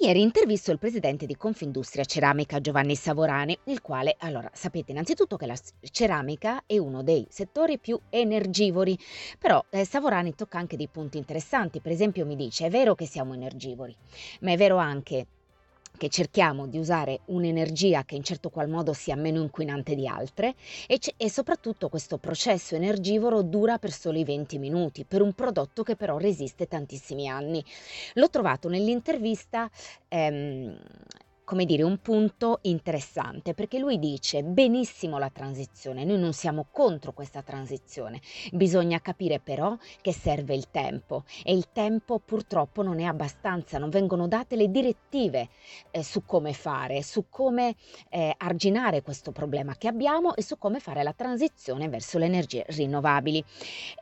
Ieri 0.00 0.20
intervisto 0.20 0.70
il 0.70 0.78
presidente 0.78 1.26
di 1.26 1.36
Confindustria 1.36 2.04
Ceramica 2.04 2.60
Giovanni 2.60 2.94
Savorani, 2.94 3.58
il 3.64 3.80
quale, 3.80 4.14
allora, 4.20 4.48
sapete 4.54 4.92
innanzitutto 4.92 5.36
che 5.36 5.46
la 5.46 5.56
ceramica 5.90 6.62
è 6.66 6.78
uno 6.78 7.02
dei 7.02 7.26
settori 7.28 7.80
più 7.80 7.98
energivori, 8.08 8.96
però 9.40 9.60
eh, 9.70 9.84
Savorani 9.84 10.36
tocca 10.36 10.56
anche 10.58 10.76
dei 10.76 10.86
punti 10.86 11.18
interessanti, 11.18 11.80
per 11.80 11.90
esempio 11.90 12.24
mi 12.26 12.36
dice 12.36 12.66
è 12.66 12.70
vero 12.70 12.94
che 12.94 13.06
siamo 13.06 13.34
energivori, 13.34 13.92
ma 14.42 14.52
è 14.52 14.56
vero 14.56 14.76
anche 14.76 15.26
che 15.96 16.08
cerchiamo 16.08 16.66
di 16.66 16.78
usare 16.78 17.20
un'energia 17.26 18.04
che 18.04 18.14
in 18.14 18.22
certo 18.22 18.50
qual 18.50 18.68
modo 18.68 18.92
sia 18.92 19.16
meno 19.16 19.40
inquinante 19.40 19.94
di 19.94 20.06
altre 20.06 20.54
e, 20.86 20.98
c- 20.98 21.14
e, 21.16 21.30
soprattutto 21.30 21.88
questo 21.88 22.18
processo 22.18 22.74
energivoro 22.74 23.42
dura 23.42 23.78
per 23.78 23.92
soli 23.92 24.24
20 24.24 24.58
minuti 24.58 25.04
per 25.04 25.22
un 25.22 25.32
prodotto 25.32 25.82
che 25.82 25.96
però 25.96 26.18
resiste 26.18 26.66
tantissimi 26.66 27.28
anni. 27.28 27.64
L'ho 28.14 28.30
trovato 28.30 28.68
nell'intervista 28.68 29.70
ehm, 30.08 30.78
come 31.48 31.64
dire, 31.64 31.82
un 31.82 31.96
punto 32.02 32.58
interessante 32.64 33.54
perché 33.54 33.78
lui 33.78 33.98
dice 33.98 34.42
benissimo 34.42 35.16
la 35.16 35.30
transizione, 35.30 36.04
noi 36.04 36.18
non 36.18 36.34
siamo 36.34 36.66
contro 36.70 37.14
questa 37.14 37.40
transizione, 37.40 38.20
bisogna 38.52 39.00
capire 39.00 39.40
però 39.40 39.74
che 40.02 40.12
serve 40.12 40.54
il 40.54 40.70
tempo 40.70 41.24
e 41.42 41.54
il 41.54 41.68
tempo 41.72 42.18
purtroppo 42.18 42.82
non 42.82 43.00
è 43.00 43.04
abbastanza, 43.04 43.78
non 43.78 43.88
vengono 43.88 44.28
date 44.28 44.56
le 44.56 44.70
direttive 44.70 45.48
eh, 45.90 46.02
su 46.02 46.26
come 46.26 46.52
fare, 46.52 47.02
su 47.02 47.30
come 47.30 47.76
eh, 48.10 48.34
arginare 48.36 49.00
questo 49.00 49.32
problema 49.32 49.74
che 49.74 49.88
abbiamo 49.88 50.36
e 50.36 50.42
su 50.42 50.58
come 50.58 50.80
fare 50.80 51.02
la 51.02 51.14
transizione 51.14 51.88
verso 51.88 52.18
le 52.18 52.26
energie 52.26 52.66
rinnovabili. 52.68 53.42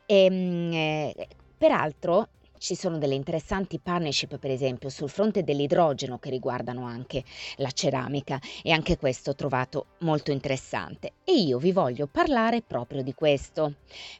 E, 0.05 0.25
ehm, 0.25 0.73
eh, 0.73 1.27
Peraltro 1.57 2.29
ci 2.57 2.75
sono 2.75 2.97
delle 2.97 3.15
interessanti 3.15 3.79
partnership, 3.79 4.37
per 4.37 4.51
esempio, 4.51 4.89
sul 4.89 5.09
fronte 5.09 5.43
dell'idrogeno 5.43 6.17
che 6.19 6.29
riguardano 6.29 6.85
anche 6.85 7.23
la 7.57 7.71
ceramica 7.71 8.39
e 8.63 8.71
anche 8.71 8.97
questo 8.97 9.31
ho 9.31 9.35
trovato 9.35 9.85
molto 9.99 10.31
interessante. 10.31 11.13
E 11.23 11.33
io 11.33 11.57
vi 11.57 11.71
voglio 11.71 12.07
parlare 12.07 12.61
proprio 12.61 13.03
di 13.03 13.13
questo. 13.13 13.75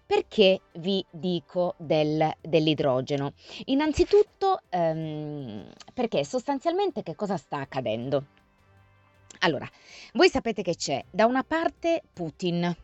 Perché 0.06 0.62
vi 0.74 1.03
dico 1.10 1.75
del, 1.77 2.32
dell'idrogeno? 2.41 3.34
Innanzitutto 3.65 4.62
ehm, 4.70 5.72
perché 5.94 6.24
sostanzialmente 6.24 7.03
che 7.03 7.15
cosa 7.15 7.38
sta 7.38 7.58
accadendo? 7.58 8.25
Allora, 9.39 9.70
voi 10.13 10.29
sapete 10.29 10.62
che 10.63 10.75
c'è 10.75 11.03
da 11.12 11.25
una 11.25 11.44
parte 11.44 12.01
Putin 12.12 12.75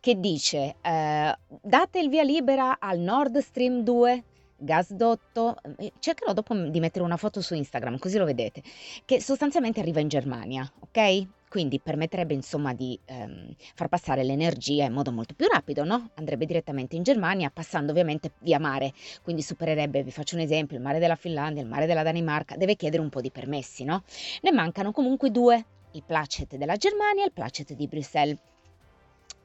che 0.00 0.20
dice 0.20 0.76
eh, 0.80 1.38
date 1.60 1.98
il 1.98 2.08
via 2.08 2.22
libera 2.22 2.78
al 2.78 2.98
Nord 2.98 3.38
Stream 3.38 3.82
2 3.82 4.24
gasdotto, 4.58 5.56
eh, 5.78 5.92
cercherò 5.98 6.32
dopo 6.32 6.54
di 6.54 6.80
mettere 6.80 7.04
una 7.04 7.16
foto 7.16 7.40
su 7.40 7.54
Instagram 7.54 7.98
così 7.98 8.18
lo 8.18 8.24
vedete, 8.24 8.62
che 9.04 9.20
sostanzialmente 9.20 9.80
arriva 9.80 10.00
in 10.00 10.08
Germania, 10.08 10.70
ok? 10.80 11.26
Quindi 11.48 11.80
permetterebbe 11.80 12.34
insomma 12.34 12.74
di 12.74 12.98
ehm, 13.06 13.54
far 13.74 13.88
passare 13.88 14.22
l'energia 14.22 14.84
in 14.84 14.92
modo 14.92 15.10
molto 15.12 15.34
più 15.34 15.46
rapido, 15.46 15.82
no? 15.84 16.10
Andrebbe 16.14 16.44
direttamente 16.44 16.96
in 16.96 17.02
Germania, 17.02 17.50
passando 17.50 17.92
ovviamente 17.92 18.32
via 18.40 18.58
mare, 18.58 18.92
quindi 19.22 19.40
supererebbe, 19.40 20.02
vi 20.02 20.10
faccio 20.10 20.34
un 20.34 20.42
esempio, 20.42 20.76
il 20.76 20.82
mare 20.82 20.98
della 20.98 21.16
Finlandia, 21.16 21.62
il 21.62 21.68
mare 21.68 21.86
della 21.86 22.02
Danimarca, 22.02 22.56
deve 22.56 22.76
chiedere 22.76 23.00
un 23.00 23.08
po' 23.08 23.22
di 23.22 23.30
permessi, 23.30 23.84
no? 23.84 24.02
Ne 24.42 24.52
mancano 24.52 24.92
comunque 24.92 25.30
due, 25.30 25.64
il 25.92 26.02
placet 26.04 26.56
della 26.56 26.76
Germania 26.76 27.22
e 27.22 27.26
il 27.26 27.32
placet 27.32 27.72
di 27.72 27.86
Bruxelles. 27.86 28.38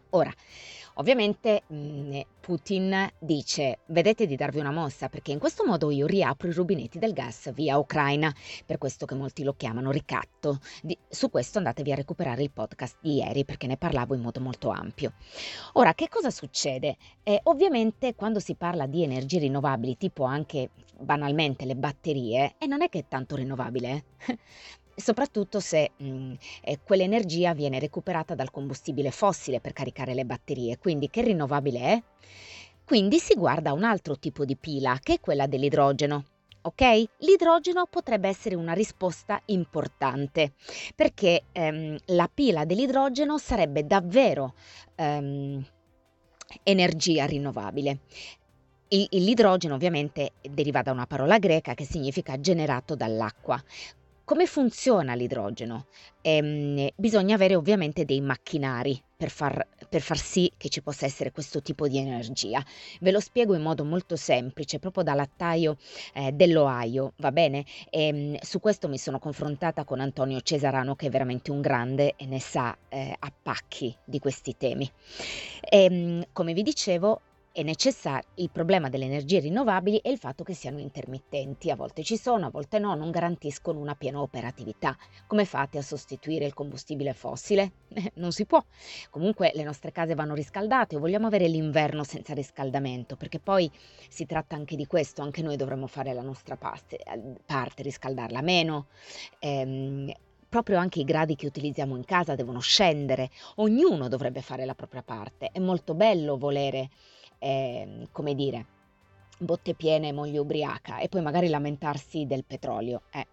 Ora, 0.10 0.32
Ovviamente 0.96 1.64
mh, 1.68 1.76
mm, 1.76 2.20
Putin 2.40 3.10
dice 3.20 3.80
vedete 3.88 4.26
di 4.26 4.36
darvi 4.36 4.60
una 4.60 4.72
mossa 4.72 5.10
perché 5.10 5.32
in 5.32 5.40
questo 5.40 5.66
modo 5.66 5.90
io 5.92 6.06
riapro 6.06 6.50
i 6.50 6.54
rubinetti 6.54 7.00
del 7.00 7.14
gas 7.14 7.52
via 7.54 7.78
Ucraina, 7.78 8.34
per 8.66 8.78
questo 8.78 9.06
che 9.06 9.16
molti 9.16 9.44
lo 9.44 9.54
chiamano 9.54 9.92
ricatto. 9.92 10.60
Di, 10.82 10.98
su 11.08 11.30
questo 11.30 11.58
andatevi 11.58 11.92
a 11.92 11.96
recuperare 11.96 12.44
il 12.44 12.52
podcast 12.52 12.98
di 13.00 13.16
ieri 13.16 13.46
perché 13.46 13.66
ne 13.68 13.78
parlavo 13.78 14.14
in 14.14 14.22
modo 14.22 14.40
molto 14.40 14.70
ampio. 14.70 15.14
Ora, 15.74 15.94
che 15.94 16.10
cosa 16.10 16.30
succede? 16.30 16.98
Eh, 17.24 17.40
ovviamente 17.44 18.14
quando 18.14 18.40
si 18.40 18.56
parla 18.56 18.86
di 18.86 19.04
energie 19.04 19.40
rinnovabili, 19.40 19.98
tipo 19.98 20.24
anche 20.26 20.70
banalmente 21.00 21.66
le 21.66 21.76
batterie, 21.76 22.56
e 22.58 22.68
non 22.68 22.82
è 22.82 22.90
che 22.90 23.00
è 23.00 23.06
tanto 23.08 23.36
rinnovabile. 23.36 24.04
Soprattutto 24.96 25.60
se 25.60 25.92
mh, 25.98 26.34
eh, 26.62 26.80
quell'energia 26.84 27.54
viene 27.54 27.80
recuperata 27.80 28.36
dal 28.36 28.52
combustibile 28.52 29.12
fossile 29.12 29.60
per 29.60 29.74
caricare 29.74 30.14
le 30.14 30.26
batterie. 30.26 30.78
Quindi 30.78 31.10
che 31.10 31.22
rinnovabile 31.22 31.80
è? 31.80 32.04
Quindi 32.86 33.18
si 33.20 33.34
guarda 33.34 33.74
un 33.74 33.84
altro 33.84 34.18
tipo 34.20 34.46
di 34.46 34.58
pila, 34.58 35.00
che 35.02 35.14
è 35.14 35.20
quella 35.20 35.48
dell'idrogeno. 35.48 36.26
Ok? 36.66 36.82
L'idrogeno 37.18 37.88
potrebbe 37.90 38.30
essere 38.30 38.56
una 38.56 38.74
risposta 38.74 39.42
importante 39.48 40.54
perché 40.96 41.46
ehm, 41.52 41.98
la 42.08 42.30
pila 42.34 42.64
dell'idrogeno 42.64 43.38
sarebbe 43.38 43.86
davvero 43.86 44.54
ehm, 44.96 45.66
energia 46.64 47.26
rinnovabile. 47.26 48.00
L'idrogeno 48.88 49.74
ovviamente 49.74 50.34
deriva 50.42 50.84
da 50.84 50.92
una 50.92 51.08
parola 51.08 51.40
greca 51.40 51.74
che 51.74 51.84
significa 51.84 52.40
generato 52.40 52.96
dall'acqua. 52.96 53.62
Come 54.26 54.46
funziona 54.46 55.16
l'idrogeno? 55.16 55.88
Ehm, 56.22 56.88
bisogna 56.96 57.36
avere 57.36 57.56
ovviamente 57.56 58.06
dei 58.06 58.22
macchinari 58.22 58.98
per 59.18 59.30
far, 59.30 59.68
per 59.90 60.00
far, 60.00 60.18
sì 60.18 60.50
che 60.56 60.70
ci 60.70 60.82
possa 60.82 61.06
essere 61.06 61.34
questo 61.34 61.62
tipo 61.62 61.90
di 61.90 61.98
energia. 61.98 62.64
Ve 63.02 63.12
lo 63.12 63.20
spiego 63.20 63.54
in 63.54 63.62
modo 63.62 63.84
molto 63.84 64.16
semplice, 64.16 64.80
proprio 64.80 65.04
da 65.04 65.14
lattaio 65.14 65.76
eh, 66.14 66.32
dell'Ohio, 66.32 67.12
va 67.18 67.34
bene? 67.34 67.66
Ehm, 67.90 68.38
su 68.40 68.62
questo 68.62 68.88
mi 68.88 68.98
sono 68.98 69.20
confrontata 69.20 69.84
con 69.84 70.00
Antonio 70.00 70.40
Cesarano, 70.40 70.96
che 70.96 71.08
è 71.08 71.10
veramente 71.10 71.52
un 71.52 71.60
grande 71.60 72.14
e 72.16 72.26
ne 72.26 72.40
sa 72.40 72.74
eh, 72.88 73.14
a 73.20 73.34
pacchi 73.42 73.94
di 74.06 74.20
questi 74.20 74.56
temi. 74.56 74.90
Ehm, 75.70 76.24
come 76.32 76.54
vi 76.54 76.64
dicevo, 76.64 77.20
è 77.54 77.62
necessario 77.62 78.30
il 78.38 78.50
problema 78.50 78.90
delle 78.90 79.06
energie 79.06 79.40
rinnovabili 79.40 80.00
è 80.02 80.10
il 80.10 80.18
fatto 80.18 80.44
che 80.44 80.56
siano 80.56 80.80
intermittenti, 80.80 81.70
a 81.70 81.76
volte 81.76 82.02
ci 82.02 82.18
sono, 82.18 82.48
a 82.48 82.50
volte 82.50 82.80
no, 82.80 82.96
non 82.96 83.12
garantiscono 83.12 83.80
una 83.80 83.94
piena 83.94 84.20
operatività. 84.22 84.98
Come 85.28 85.46
fate 85.46 85.78
a 85.78 85.84
sostituire 85.84 86.46
il 86.46 86.56
combustibile 86.56 87.14
fossile? 87.14 87.74
non 88.16 88.32
si 88.32 88.48
può. 88.48 88.60
Comunque 89.12 89.52
le 89.54 89.62
nostre 89.62 89.92
case 89.92 90.16
vanno 90.16 90.34
riscaldate 90.34 90.96
o 90.96 91.00
vogliamo 91.00 91.28
avere 91.28 91.48
l'inverno 91.48 92.04
senza 92.04 92.34
riscaldamento, 92.34 93.16
perché 93.18 93.40
poi 93.40 93.70
si 94.10 94.26
tratta 94.26 94.56
anche 94.56 94.76
di 94.76 94.88
questo, 94.88 95.22
anche 95.22 95.44
noi 95.44 95.56
dovremmo 95.56 95.86
fare 95.86 96.12
la 96.14 96.24
nostra 96.24 96.58
parte, 96.58 96.98
parte 97.46 97.84
riscaldarla 97.84 98.42
meno. 98.42 98.88
Ehm, 99.38 100.12
proprio 100.50 100.80
anche 100.80 101.02
i 101.02 101.04
gradi 101.04 101.36
che 101.36 101.46
utilizziamo 101.46 101.96
in 101.96 102.06
casa 102.06 102.34
devono 102.34 102.60
scendere, 102.60 103.30
ognuno 103.56 104.08
dovrebbe 104.08 104.42
fare 104.42 104.66
la 104.66 104.74
propria 104.74 105.04
parte. 105.04 105.50
È 105.52 105.60
molto 105.60 105.94
bello 105.94 106.38
volere 106.38 106.90
eh, 107.44 108.08
come 108.12 108.34
dire, 108.36 108.66
botte 109.44 109.74
piene, 109.74 110.14
moglie 110.14 110.40
ubriaca 110.40 111.00
e 111.00 111.10
poi 111.10 111.22
magari 111.22 111.50
lamentarsi 111.50 112.26
del 112.26 112.46
petrolio. 112.46 113.04
Eh. 113.12 113.28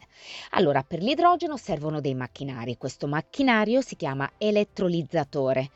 Allora, 0.50 0.82
per 0.82 1.00
l'idrogeno 1.00 1.56
servono 1.56 2.00
dei 2.00 2.14
macchinari. 2.14 2.76
Questo 2.76 3.06
macchinario 3.06 3.80
si 3.80 3.96
chiama 3.96 4.30
elettrolizzatore, 4.36 5.70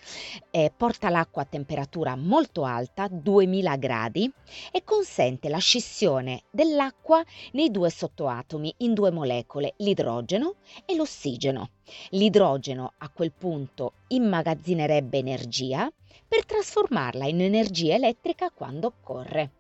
eh, 0.51 0.73
porta 0.77 1.09
l'acqua 1.09 1.43
a 1.43 1.47
temperatura 1.47 2.17
molto 2.17 2.65
alta, 2.65 3.09
2000 3.09 3.77
gradi, 3.77 4.31
e 4.71 4.83
consente 4.85 5.49
la 5.49 5.59
scissione 5.59 6.43
dell'acqua 6.51 7.23
nei 7.53 7.71
due 7.71 7.91
sottoatomi 7.91 8.75
in 8.79 8.95
due 8.95 9.11
molecole, 9.11 9.75
l'idrogeno 9.79 10.57
e 10.85 10.95
l'ossigeno. 10.97 11.71
L'idrogeno 12.11 12.95
a 12.99 13.09
quel 13.11 13.33
punto 13.33 13.93
immagazzinerebbe 14.09 15.19
energia 15.19 15.91
per 16.35 16.47
trasformarla 16.47 17.27
in 17.27 17.41
energia 17.43 17.95
elettrica 17.95 18.51
quando 18.51 18.89
occorre. 18.89 19.53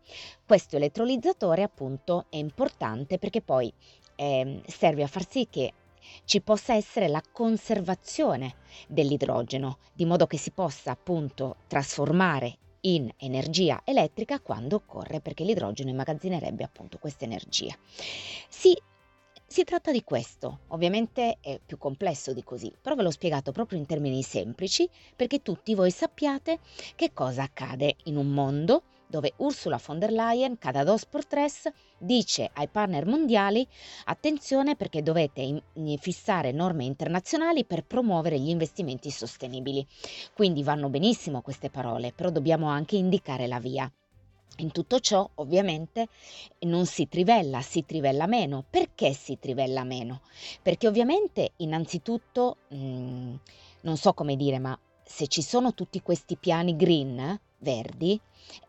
Questo 0.44 0.74
elettrolizzatore 0.74 1.62
appunto 1.62 2.26
è 2.30 2.36
importante 2.36 3.16
perché 3.16 3.40
poi 3.42 3.72
eh, 4.16 4.60
serve 4.66 5.04
a 5.04 5.06
far 5.06 5.24
sì 5.28 5.46
che 5.48 5.72
ci 6.24 6.40
possa 6.40 6.74
essere 6.74 7.06
la 7.06 7.22
conservazione 7.30 8.56
dell'idrogeno, 8.88 9.78
di 9.92 10.04
modo 10.04 10.26
che 10.26 10.36
si 10.36 10.50
possa 10.50 10.90
appunto 10.90 11.58
trasformare 11.68 12.56
in 12.80 13.08
energia 13.18 13.82
elettrica 13.84 14.40
quando 14.40 14.74
occorre, 14.74 15.20
perché 15.20 15.44
l'idrogeno 15.44 15.90
immagazzinerebbe 15.90 16.64
appunto 16.64 16.98
questa 16.98 17.24
energia. 17.24 17.72
Si 18.48 18.76
si 19.54 19.62
tratta 19.62 19.92
di 19.92 20.02
questo, 20.02 20.62
ovviamente 20.70 21.38
è 21.40 21.61
più 21.64 21.78
complesso 21.78 22.32
di 22.32 22.42
così, 22.42 22.73
però 22.82 22.96
ve 22.96 23.04
l'ho 23.04 23.12
spiegato 23.12 23.52
proprio 23.52 23.78
in 23.78 23.87
termini 23.87 24.20
semplici 24.25 24.90
perché 25.14 25.42
tutti 25.42 25.76
voi 25.76 25.92
sappiate 25.92 26.58
che 26.96 27.12
cosa 27.12 27.44
accade 27.44 27.94
in 28.06 28.16
un 28.16 28.30
mondo 28.30 28.82
dove 29.06 29.34
Ursula 29.37 29.80
von 29.87 30.00
der 30.00 30.11
Leyen, 30.11 30.58
cada 30.58 30.82
dos 30.82 31.06
por 31.06 31.25
tres, 31.25 31.70
dice 31.96 32.50
ai 32.52 32.66
partner 32.66 33.06
mondiali 33.06 33.64
attenzione 34.06 34.75
perché 34.75 35.04
dovete 35.04 35.62
fissare 36.00 36.50
norme 36.50 36.82
internazionali 36.82 37.64
per 37.64 37.84
promuovere 37.84 38.40
gli 38.40 38.49
investimenti 38.49 39.12
sostenibili. 39.12 39.87
Quindi 40.34 40.64
vanno 40.64 40.88
benissimo 40.88 41.42
queste 41.42 41.70
parole, 41.70 42.12
però 42.12 42.30
dobbiamo 42.30 42.66
anche 42.66 42.96
indicare 42.96 43.46
la 43.46 43.61
via. 43.61 43.88
In 44.58 44.70
tutto 44.70 45.00
ciò, 45.00 45.28
ovviamente, 45.36 46.08
non 46.60 46.86
si 46.86 47.08
trivella, 47.08 47.60
si 47.60 47.84
trivella 47.84 48.26
meno. 48.26 48.64
Perché 48.68 49.12
si 49.12 49.38
trivella 49.38 49.82
meno? 49.82 50.20
Perché 50.62 50.86
ovviamente, 50.86 51.52
innanzitutto, 51.56 52.58
mh, 52.68 52.76
mm, 52.76 53.34
non 53.80 53.96
so 53.96 54.12
come 54.14 54.36
dire, 54.36 54.58
ma 54.58 54.78
se 55.02 55.26
ci 55.26 55.42
sono 55.42 55.74
tutti 55.74 56.00
questi 56.02 56.36
piani 56.36 56.76
green, 56.76 57.38
verdi, 57.58 58.20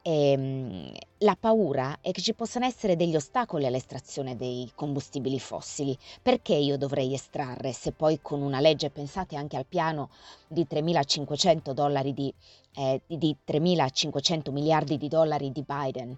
ehm, 0.01 0.91
la 1.19 1.35
paura 1.39 1.97
è 2.01 2.11
che 2.11 2.21
ci 2.21 2.33
possano 2.33 2.65
essere 2.65 2.95
degli 2.95 3.15
ostacoli 3.15 3.65
all'estrazione 3.65 4.35
dei 4.35 4.69
combustibili 4.75 5.39
fossili. 5.39 5.97
Perché 6.21 6.53
io 6.55 6.77
dovrei 6.77 7.13
estrarre 7.13 7.71
se 7.73 7.91
poi 7.91 8.19
con 8.21 8.41
una 8.41 8.59
legge, 8.59 8.89
pensate 8.89 9.35
anche 9.35 9.57
al 9.57 9.65
piano 9.65 10.09
di 10.47 10.65
3.500 10.67 11.73
dollari 11.73 12.13
di, 12.13 12.33
eh, 12.75 13.01
di 13.07 13.35
3.500 13.43 14.51
miliardi 14.51 14.97
di 14.97 15.07
dollari 15.07 15.51
di 15.51 15.63
Biden, 15.65 16.17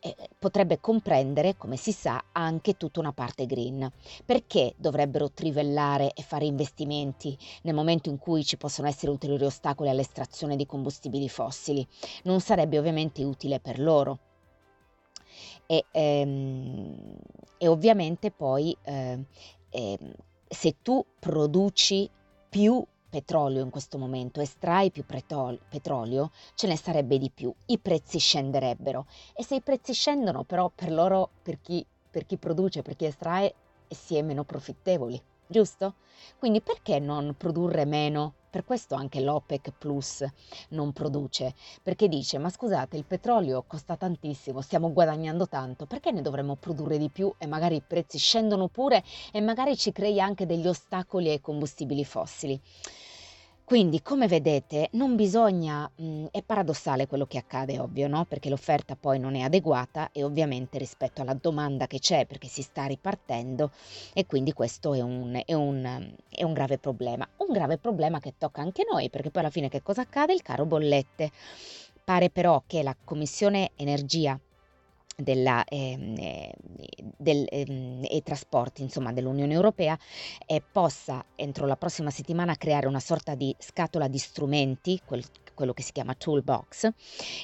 eh, 0.00 0.14
potrebbe 0.38 0.78
comprendere, 0.80 1.56
come 1.56 1.76
si 1.76 1.92
sa, 1.92 2.22
anche 2.32 2.76
tutta 2.76 3.00
una 3.00 3.12
parte 3.12 3.46
green. 3.46 3.90
Perché 4.24 4.74
dovrebbero 4.76 5.30
trivellare 5.32 6.12
e 6.12 6.22
fare 6.22 6.44
investimenti 6.44 7.36
nel 7.62 7.74
momento 7.74 8.08
in 8.08 8.18
cui 8.18 8.44
ci 8.44 8.56
possono 8.56 8.88
essere 8.88 9.10
ulteriori 9.10 9.44
ostacoli 9.44 9.88
all'estrazione 9.88 10.56
di 10.56 10.66
combustibili 10.66 11.28
fossili? 11.28 11.86
Non 12.24 12.40
sarebbe 12.40 12.78
ovviamente 12.78 12.96
utile 13.24 13.60
per 13.60 13.78
loro. 13.78 14.18
E, 15.66 15.84
ehm, 15.90 17.16
e 17.58 17.68
ovviamente 17.68 18.30
poi 18.30 18.76
eh, 18.82 19.24
eh, 19.70 19.98
se 20.48 20.76
tu 20.82 21.04
produci 21.18 22.08
più 22.48 22.84
petrolio 23.08 23.62
in 23.62 23.70
questo 23.70 23.98
momento, 23.98 24.40
estrai 24.40 24.90
più 24.90 25.04
pretol- 25.04 25.60
petrolio, 25.68 26.30
ce 26.54 26.66
ne 26.66 26.76
sarebbe 26.76 27.18
di 27.18 27.30
più, 27.30 27.52
i 27.66 27.78
prezzi 27.78 28.18
scenderebbero 28.18 29.06
e 29.34 29.42
se 29.44 29.56
i 29.56 29.62
prezzi 29.62 29.92
scendono 29.92 30.44
però 30.44 30.70
per 30.74 30.92
loro, 30.92 31.30
per 31.42 31.60
chi, 31.60 31.84
per 32.10 32.26
chi 32.26 32.36
produce, 32.36 32.82
per 32.82 32.96
chi 32.96 33.06
estrae, 33.06 33.54
si 33.88 34.16
è 34.16 34.22
meno 34.22 34.44
profittevoli, 34.44 35.20
giusto? 35.48 35.94
Quindi 36.38 36.60
perché 36.60 36.98
non 37.00 37.34
produrre 37.36 37.84
meno? 37.84 38.34
Per 38.50 38.64
questo 38.64 38.94
anche 38.94 39.20
l'OPEC 39.20 39.72
Plus 39.76 40.24
non 40.70 40.92
produce, 40.92 41.54
perché 41.82 42.08
dice 42.08 42.38
ma 42.38 42.48
scusate 42.48 42.96
il 42.96 43.04
petrolio 43.04 43.64
costa 43.66 43.96
tantissimo, 43.96 44.60
stiamo 44.62 44.92
guadagnando 44.92 45.48
tanto, 45.48 45.86
perché 45.86 46.12
ne 46.12 46.22
dovremmo 46.22 46.56
produrre 46.56 46.96
di 46.98 47.10
più 47.10 47.32
e 47.38 47.46
magari 47.46 47.76
i 47.76 47.82
prezzi 47.86 48.18
scendono 48.18 48.68
pure 48.68 49.02
e 49.32 49.40
magari 49.40 49.76
ci 49.76 49.92
crei 49.92 50.20
anche 50.20 50.46
degli 50.46 50.66
ostacoli 50.66 51.28
ai 51.28 51.40
combustibili 51.40 52.04
fossili? 52.04 52.58
Quindi, 53.68 54.00
come 54.00 54.28
vedete, 54.28 54.88
non 54.92 55.14
bisogna, 55.14 55.86
mh, 55.94 56.28
è 56.30 56.42
paradossale 56.42 57.06
quello 57.06 57.26
che 57.26 57.36
accade, 57.36 57.78
ovvio, 57.78 58.08
no? 58.08 58.24
Perché 58.24 58.48
l'offerta 58.48 58.96
poi 58.96 59.18
non 59.18 59.34
è 59.34 59.40
adeguata 59.40 60.08
e 60.10 60.24
ovviamente 60.24 60.78
rispetto 60.78 61.20
alla 61.20 61.34
domanda 61.34 61.86
che 61.86 61.98
c'è, 61.98 62.24
perché 62.24 62.48
si 62.48 62.62
sta 62.62 62.86
ripartendo 62.86 63.70
e 64.14 64.24
quindi 64.24 64.54
questo 64.54 64.94
è 64.94 65.02
un, 65.02 65.38
è 65.44 65.52
un, 65.52 66.14
è 66.30 66.44
un 66.44 66.52
grave 66.54 66.78
problema. 66.78 67.28
Un 67.36 67.52
grave 67.52 67.76
problema 67.76 68.20
che 68.20 68.36
tocca 68.38 68.62
anche 68.62 68.86
noi, 68.90 69.10
perché 69.10 69.30
poi 69.30 69.42
alla 69.42 69.50
fine 69.50 69.68
che 69.68 69.82
cosa 69.82 70.00
accade? 70.00 70.32
Il 70.32 70.40
caro 70.40 70.64
bollette. 70.64 71.30
Pare 72.02 72.30
però 72.30 72.62
che 72.66 72.82
la 72.82 72.96
Commissione 73.04 73.72
Energia 73.76 74.40
della, 75.20 75.64
ehm, 75.64 76.14
eh, 76.16 76.54
del, 77.16 77.44
eh, 77.50 78.00
e 78.08 78.22
trasporti 78.22 78.82
insomma, 78.82 79.12
dell'Unione 79.12 79.52
Europea 79.52 79.98
eh, 80.46 80.62
possa 80.70 81.24
entro 81.34 81.66
la 81.66 81.76
prossima 81.76 82.10
settimana 82.10 82.54
creare 82.56 82.86
una 82.86 83.00
sorta 83.00 83.34
di 83.34 83.54
scatola 83.58 84.06
di 84.06 84.18
strumenti, 84.18 85.00
quel, 85.04 85.24
quello 85.58 85.72
che 85.72 85.82
si 85.82 85.90
chiama 85.90 86.14
toolbox, 86.14 86.88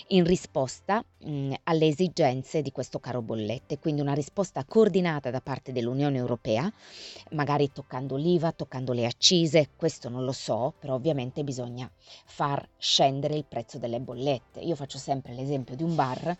in 0.08 0.24
risposta 0.24 1.04
mh, 1.18 1.52
alle 1.64 1.88
esigenze 1.88 2.62
di 2.62 2.70
questo 2.70 3.00
caro 3.00 3.22
bollette, 3.22 3.80
quindi 3.80 4.00
una 4.00 4.12
risposta 4.12 4.64
coordinata 4.64 5.32
da 5.32 5.40
parte 5.40 5.72
dell'Unione 5.72 6.16
Europea, 6.16 6.72
magari 7.30 7.72
toccando 7.72 8.14
l'IVA, 8.14 8.52
toccando 8.52 8.92
le 8.92 9.04
accise, 9.04 9.70
questo 9.74 10.08
non 10.08 10.24
lo 10.24 10.30
so, 10.30 10.74
però 10.78 10.94
ovviamente 10.94 11.42
bisogna 11.42 11.90
far 12.24 12.68
scendere 12.78 13.34
il 13.34 13.46
prezzo 13.48 13.78
delle 13.78 13.98
bollette. 13.98 14.60
Io 14.60 14.76
faccio 14.76 14.98
sempre 14.98 15.34
l'esempio 15.34 15.74
di 15.74 15.82
un 15.82 15.96
bar, 15.96 16.36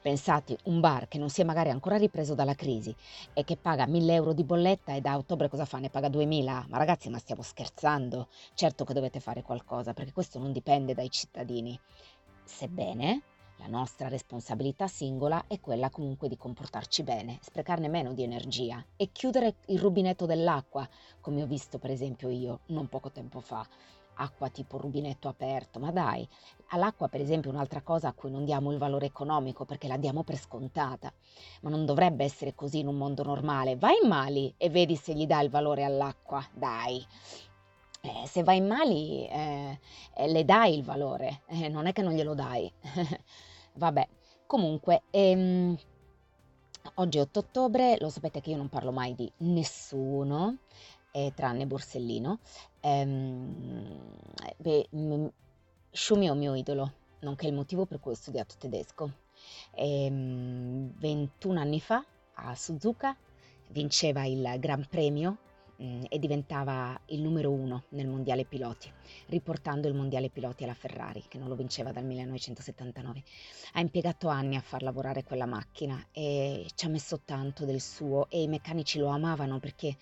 pensate 0.00 0.56
un 0.64 0.80
bar 0.80 1.08
che 1.08 1.18
non 1.18 1.28
si 1.28 1.42
è 1.42 1.44
magari 1.44 1.68
ancora 1.68 1.98
ripreso 1.98 2.34
dalla 2.34 2.54
crisi 2.54 2.94
e 3.34 3.44
che 3.44 3.58
paga 3.58 3.86
1000 3.86 4.14
euro 4.14 4.32
di 4.32 4.44
bolletta 4.44 4.94
e 4.94 5.02
da 5.02 5.18
ottobre 5.18 5.48
cosa 5.50 5.66
fa? 5.66 5.76
Ne 5.76 5.90
paga 5.90 6.08
2000? 6.08 6.64
Ma 6.70 6.78
ragazzi, 6.78 7.10
ma 7.10 7.18
stiamo 7.18 7.42
scherzando? 7.42 8.28
Certo 8.54 8.84
che 8.84 8.94
dovete 8.94 9.20
fare 9.20 9.42
qualcosa 9.42 9.92
perché 9.92 10.12
questo 10.12 10.38
non 10.38 10.52
dipende 10.52 10.94
dai 10.94 11.10
cittadini. 11.18 11.78
Sebbene 12.44 13.22
la 13.56 13.66
nostra 13.66 14.06
responsabilità 14.06 14.86
singola 14.86 15.44
è 15.48 15.58
quella 15.58 15.90
comunque 15.90 16.28
di 16.28 16.36
comportarci 16.36 17.02
bene, 17.02 17.38
sprecarne 17.42 17.88
meno 17.88 18.12
di 18.12 18.22
energia 18.22 18.84
e 18.96 19.10
chiudere 19.10 19.56
il 19.66 19.80
rubinetto 19.80 20.26
dell'acqua, 20.26 20.88
come 21.20 21.42
ho 21.42 21.46
visto 21.46 21.78
per 21.78 21.90
esempio 21.90 22.28
io 22.28 22.60
non 22.66 22.88
poco 22.88 23.10
tempo 23.10 23.40
fa. 23.40 23.66
Acqua 24.20 24.48
tipo 24.48 24.78
rubinetto 24.78 25.28
aperto, 25.28 25.78
ma 25.78 25.92
dai, 25.92 26.26
all'acqua 26.68 27.08
per 27.08 27.20
esempio 27.20 27.50
è 27.50 27.54
un'altra 27.54 27.82
cosa 27.82 28.08
a 28.08 28.12
cui 28.12 28.30
non 28.30 28.44
diamo 28.44 28.72
il 28.72 28.78
valore 28.78 29.06
economico 29.06 29.64
perché 29.64 29.86
la 29.86 29.96
diamo 29.96 30.24
per 30.24 30.36
scontata, 30.36 31.12
ma 31.62 31.70
non 31.70 31.84
dovrebbe 31.84 32.24
essere 32.24 32.54
così 32.54 32.80
in 32.80 32.88
un 32.88 32.96
mondo 32.96 33.22
normale. 33.22 33.76
Vai 33.76 33.98
in 34.02 34.08
Mali 34.08 34.52
e 34.56 34.70
vedi 34.70 34.96
se 34.96 35.14
gli 35.14 35.26
dà 35.26 35.40
il 35.40 35.50
valore 35.50 35.84
all'acqua, 35.84 36.44
dai. 36.52 37.04
Eh, 38.08 38.26
se 38.26 38.42
vai 38.42 38.56
in 38.56 38.66
Mali 38.66 39.26
eh, 39.28 39.78
eh, 40.14 40.28
le 40.28 40.44
dai 40.44 40.74
il 40.76 40.82
valore, 40.82 41.42
eh, 41.46 41.68
non 41.68 41.86
è 41.86 41.92
che 41.92 42.00
non 42.02 42.14
glielo 42.14 42.34
dai. 42.34 42.70
Vabbè, 43.74 44.08
comunque, 44.46 45.02
ehm, 45.10 45.76
oggi 46.94 47.18
è 47.18 47.20
8 47.20 47.40
ottobre, 47.40 47.96
lo 48.00 48.08
sapete 48.08 48.40
che 48.40 48.50
io 48.50 48.56
non 48.56 48.68
parlo 48.68 48.92
mai 48.92 49.14
di 49.14 49.30
nessuno, 49.38 50.56
eh, 51.10 51.32
tranne 51.34 51.66
Borsellino. 51.66 52.38
Ehm, 52.80 54.14
beh, 54.56 54.86
m- 54.92 55.28
Schumi 55.90 56.26
è 56.26 56.30
un 56.30 56.38
mio 56.38 56.54
idolo, 56.54 56.92
nonché 57.20 57.46
il 57.46 57.54
motivo 57.54 57.84
per 57.84 58.00
cui 58.00 58.12
ho 58.12 58.14
studiato 58.14 58.54
tedesco. 58.58 59.10
Ehm, 59.74 60.92
21 60.98 61.58
anni 61.60 61.80
fa 61.80 62.02
a 62.34 62.54
Suzuka 62.54 63.16
vinceva 63.68 64.24
il 64.24 64.56
Gran 64.58 64.86
Premio 64.88 65.36
mh, 65.78 66.04
e 66.08 66.18
diventava 66.18 67.00
il 67.06 67.20
numero 67.20 67.50
uno 67.50 67.84
nel 67.90 68.06
mondiale 68.06 68.44
piloti, 68.44 68.92
riportando 69.26 69.88
il 69.88 69.94
mondiale 69.94 70.30
piloti 70.30 70.64
alla 70.64 70.74
Ferrari, 70.74 71.24
che 71.28 71.38
non 71.38 71.48
lo 71.48 71.54
vinceva 71.54 71.92
dal 71.92 72.04
1979. 72.04 73.22
Ha 73.74 73.80
impiegato 73.80 74.28
anni 74.28 74.56
a 74.56 74.60
far 74.60 74.82
lavorare 74.82 75.24
quella 75.24 75.46
macchina 75.46 76.08
e 76.12 76.66
ci 76.74 76.86
ha 76.86 76.88
messo 76.88 77.20
tanto 77.24 77.64
del 77.64 77.80
suo 77.80 78.28
e 78.28 78.42
i 78.42 78.48
meccanici 78.48 78.98
lo 78.98 79.08
amavano 79.08 79.58
perché 79.58 79.96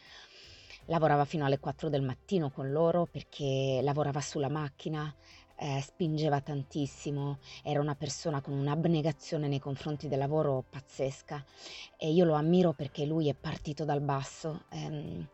lavorava 0.86 1.24
fino 1.24 1.44
alle 1.44 1.58
4 1.58 1.88
del 1.88 2.02
mattino 2.02 2.50
con 2.50 2.70
loro 2.70 3.06
perché 3.06 3.80
lavorava 3.82 4.20
sulla 4.20 4.48
macchina, 4.48 5.12
eh, 5.56 5.80
spingeva 5.80 6.40
tantissimo, 6.40 7.38
era 7.62 7.80
una 7.80 7.94
persona 7.94 8.40
con 8.40 8.54
un'abnegazione 8.54 9.48
nei 9.48 9.58
confronti 9.58 10.08
del 10.08 10.18
lavoro 10.18 10.64
pazzesca. 10.68 11.44
E 11.96 12.10
io 12.10 12.24
lo 12.24 12.34
ammiro 12.34 12.72
perché 12.72 13.04
lui 13.06 13.28
è 13.28 13.34
partito 13.34 13.84
dal 13.84 14.00
basso, 14.00 14.64
ehm, 14.70 15.26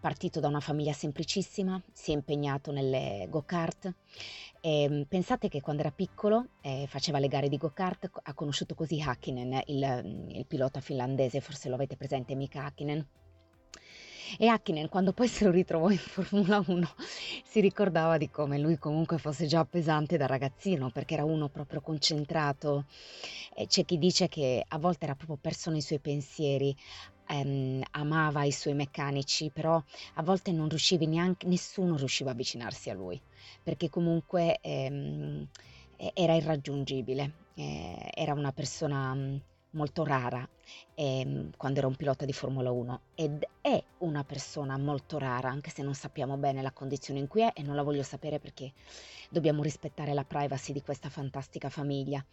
partito 0.00 0.40
da 0.40 0.48
una 0.48 0.60
famiglia 0.60 0.92
semplicissima, 0.92 1.80
si 1.92 2.10
è 2.10 2.14
impegnato 2.14 2.72
nelle 2.72 3.26
go-kart. 3.28 3.92
E, 4.60 4.82
ehm, 4.82 5.04
pensate 5.04 5.48
che 5.48 5.60
quando 5.60 5.82
era 5.82 5.92
piccolo 5.92 6.48
eh, 6.60 6.86
faceva 6.88 7.18
le 7.18 7.28
gare 7.28 7.48
di 7.48 7.56
go-kart, 7.56 8.10
ha 8.22 8.34
conosciuto 8.34 8.74
così 8.74 9.00
Hakkinen, 9.00 9.62
il, 9.66 10.26
il 10.28 10.46
pilota 10.46 10.80
finlandese, 10.80 11.40
forse 11.40 11.68
lo 11.68 11.74
avete 11.76 11.96
presente, 11.96 12.34
Mika 12.34 12.64
Hakkinen 12.64 13.06
e 14.36 14.46
Hakkinen, 14.48 14.88
quando 14.88 15.12
poi 15.12 15.28
se 15.28 15.44
lo 15.44 15.50
ritrovò 15.50 15.90
in 15.90 15.98
Formula 15.98 16.62
1, 16.66 16.94
si 17.44 17.60
ricordava 17.60 18.16
di 18.18 18.28
come 18.30 18.58
lui 18.58 18.76
comunque 18.78 19.18
fosse 19.18 19.46
già 19.46 19.64
pesante 19.64 20.16
da 20.16 20.26
ragazzino, 20.26 20.90
perché 20.90 21.14
era 21.14 21.24
uno 21.24 21.48
proprio 21.48 21.80
concentrato. 21.80 22.86
C'è 23.66 23.84
chi 23.84 23.98
dice 23.98 24.28
che 24.28 24.64
a 24.66 24.78
volte 24.78 25.04
era 25.04 25.14
proprio 25.14 25.38
perso 25.40 25.70
nei 25.70 25.80
suoi 25.80 26.00
pensieri, 26.00 26.74
ehm, 27.26 27.82
amava 27.92 28.44
i 28.44 28.52
suoi 28.52 28.74
meccanici, 28.74 29.50
però 29.50 29.82
a 30.14 30.22
volte 30.22 30.52
non 30.52 30.68
riuscivi 30.68 31.06
neanche, 31.06 31.46
nessuno 31.46 31.96
riusciva 31.96 32.30
a 32.30 32.32
avvicinarsi 32.32 32.90
a 32.90 32.94
lui, 32.94 33.20
perché 33.62 33.88
comunque 33.88 34.58
ehm, 34.60 35.48
era 36.14 36.34
irraggiungibile, 36.34 37.38
eh, 37.54 38.10
era 38.14 38.32
una 38.34 38.52
persona 38.52 39.16
molto 39.70 40.04
rara 40.04 40.48
ehm, 40.94 41.50
quando 41.56 41.78
era 41.78 41.88
un 41.88 41.96
pilota 41.96 42.24
di 42.24 42.32
Formula 42.32 42.70
1 42.70 43.00
ed 43.14 43.46
è 43.60 43.82
una 43.98 44.24
persona 44.24 44.78
molto 44.78 45.18
rara, 45.18 45.48
anche 45.48 45.70
se 45.70 45.82
non 45.82 45.94
sappiamo 45.94 46.36
bene 46.36 46.62
la 46.62 46.72
condizione 46.72 47.20
in 47.20 47.26
cui 47.26 47.42
è 47.42 47.52
e 47.54 47.62
non 47.62 47.74
la 47.76 47.82
voglio 47.82 48.02
sapere 48.02 48.38
perché 48.38 48.72
dobbiamo 49.28 49.62
rispettare 49.62 50.14
la 50.14 50.24
privacy 50.24 50.72
di 50.72 50.82
questa 50.82 51.10
fantastica 51.10 51.68
famiglia. 51.68 52.24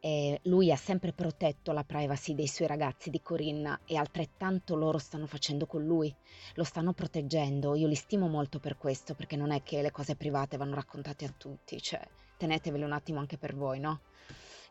Eh, 0.00 0.40
lui 0.44 0.70
ha 0.70 0.76
sempre 0.76 1.12
protetto 1.12 1.72
la 1.72 1.84
privacy 1.84 2.34
dei 2.34 2.48
suoi 2.48 2.68
ragazzi 2.68 3.10
di 3.10 3.22
Corinna 3.22 3.80
e 3.86 3.96
altrettanto 3.96 4.76
loro 4.76 4.98
stanno 4.98 5.26
facendo 5.26 5.66
con 5.66 5.84
lui, 5.84 6.14
lo 6.54 6.64
stanno 6.64 6.92
proteggendo. 6.92 7.74
Io 7.74 7.88
li 7.88 7.94
stimo 7.94 8.28
molto 8.28 8.58
per 8.58 8.76
questo 8.76 9.14
perché 9.14 9.36
non 9.36 9.50
è 9.52 9.62
che 9.62 9.80
le 9.80 9.90
cose 9.90 10.16
private 10.16 10.56
vanno 10.56 10.74
raccontate 10.74 11.24
a 11.24 11.32
tutti, 11.36 11.80
cioè 11.80 12.06
tenetevele 12.36 12.84
un 12.84 12.92
attimo 12.92 13.20
anche 13.20 13.38
per 13.38 13.54
voi, 13.54 13.80
no? 13.80 14.00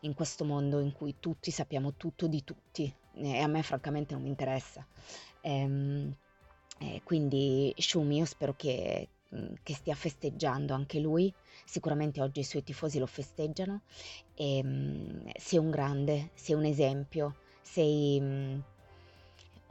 In 0.04 0.14
questo 0.14 0.44
mondo 0.44 0.80
in 0.80 0.92
cui 0.92 1.16
tutti 1.18 1.50
sappiamo 1.50 1.94
tutto 1.94 2.26
di 2.26 2.44
tutti 2.44 2.92
e 3.14 3.38
a 3.38 3.46
me 3.46 3.62
francamente 3.62 4.14
non 4.14 4.22
mi 4.22 4.28
interessa. 4.28 4.86
Ehm, 5.40 6.14
eh, 6.78 7.00
quindi 7.04 7.72
Shumi 7.76 8.16
io 8.16 8.24
spero 8.24 8.54
che, 8.56 9.08
mm, 9.34 9.54
che, 9.62 9.74
stia 9.74 9.94
festeggiando 9.94 10.74
anche 10.74 10.98
lui, 11.00 11.32
sicuramente 11.64 12.20
oggi 12.20 12.40
i 12.40 12.44
suoi 12.44 12.64
tifosi 12.64 12.98
lo 12.98 13.06
festeggiano 13.06 13.82
e 14.34 14.60
um, 14.64 15.30
sei 15.36 15.58
un 15.58 15.70
grande, 15.70 16.30
sei 16.34 16.54
un 16.54 16.64
esempio, 16.64 17.36
sei... 17.62 18.62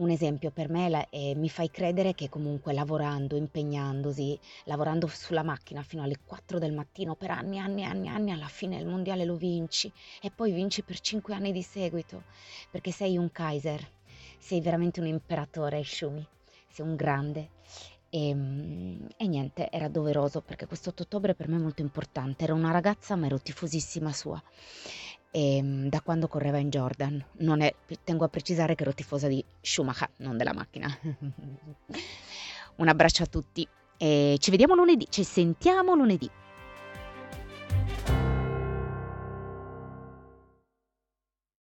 Un 0.03 0.09
esempio 0.09 0.51
per 0.51 0.67
me 0.67 1.07
e 1.11 1.33
mi 1.33 1.47
fai 1.47 1.71
credere 1.71 2.13
che 2.13 2.27
comunque 2.27 2.73
lavorando, 2.73 3.37
impegnandosi, 3.37 4.37
lavorando 4.65 5.07
sulla 5.07 5.43
macchina 5.43 5.81
fino 5.81 6.03
alle 6.03 6.17
4 6.25 6.59
del 6.59 6.73
mattino 6.73 7.15
per 7.15 7.31
anni, 7.31 7.57
anni, 7.57 7.85
anni, 7.85 8.09
anni, 8.09 8.31
alla 8.31 8.49
fine 8.49 8.77
il 8.77 8.85
mondiale 8.85 9.23
lo 9.23 9.37
vinci 9.37 9.89
e 10.21 10.29
poi 10.29 10.51
vinci 10.51 10.83
per 10.83 10.99
5 10.99 11.33
anni 11.33 11.53
di 11.53 11.61
seguito, 11.61 12.23
perché 12.69 12.91
sei 12.91 13.15
un 13.15 13.31
Kaiser, 13.31 13.81
sei 14.39 14.59
veramente 14.59 14.99
un 14.99 15.07
imperatore, 15.07 15.81
Shumi, 15.85 16.27
sei 16.67 16.85
un 16.85 16.97
grande. 16.97 17.51
E, 18.09 18.27
ehm, 18.27 19.07
e, 19.15 19.25
niente, 19.25 19.69
era 19.71 19.87
doveroso 19.87 20.41
perché 20.41 20.65
questo 20.67 20.89
8 20.89 21.03
ottobre 21.03 21.33
per 21.33 21.47
me 21.47 21.55
è 21.55 21.59
molto 21.59 21.81
importante. 21.81 22.43
Era 22.43 22.53
una 22.53 22.71
ragazza, 22.71 23.15
ma 23.15 23.27
ero 23.27 23.39
tifosissima 23.39 24.11
sua 24.11 24.43
e, 25.33 25.57
ehm, 25.57 25.89
da 25.89 26.01
quando 26.01 26.27
correva 26.27 26.59
in 26.59 26.69
Jordan. 26.69 27.25
È, 27.59 27.75
tengo 28.03 28.23
a 28.23 28.29
precisare 28.29 28.75
che 28.75 28.83
ero 28.83 28.93
tifosa 28.93 29.27
di 29.27 29.43
Schumacher, 29.59 30.11
non 30.17 30.37
della 30.37 30.53
macchina. 30.53 30.87
Un 32.75 32.87
abbraccio 32.87 33.23
a 33.23 33.25
tutti 33.25 33.67
e 33.97 34.37
ci 34.39 34.51
vediamo 34.51 34.75
lunedì, 34.75 35.07
ci 35.09 35.23
sentiamo 35.23 35.95
lunedì. 35.95 36.29